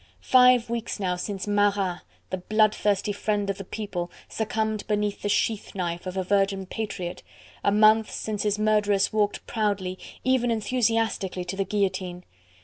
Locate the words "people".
3.63-4.11